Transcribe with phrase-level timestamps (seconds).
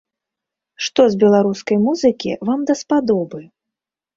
[0.85, 3.39] Што з беларускай музыкі вам даспадобы?